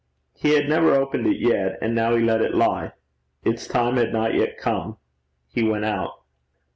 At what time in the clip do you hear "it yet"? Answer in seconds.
1.27-1.77